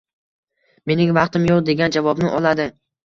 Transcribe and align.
Mening 0.91 1.13
vaqtim 1.17 1.45
yo‘q” 1.49 1.61
degan 1.67 1.93
javobni 1.97 2.33
oladi. 2.39 2.67